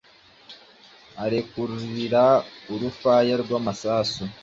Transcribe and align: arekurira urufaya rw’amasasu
arekurira 1.23 2.25
urufaya 2.73 3.35
rw’amasasu 3.43 4.23